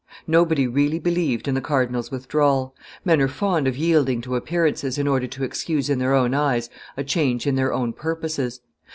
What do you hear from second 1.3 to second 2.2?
in the cardinal's